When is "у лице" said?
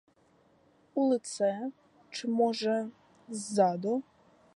0.95-1.71